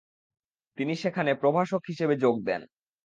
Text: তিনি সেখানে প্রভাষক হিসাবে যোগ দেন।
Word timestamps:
তিনি 0.77 0.93
সেখানে 0.95 1.31
প্রভাষক 1.33 1.81
হিসাবে 1.89 2.15
যোগ 2.17 2.35
দেন। 2.43 2.61